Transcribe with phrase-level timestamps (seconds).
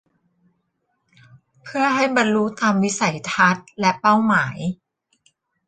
[1.63, 4.57] เพื่อให้บรรลุตามวิสัยทัศน์และเป้าหมาย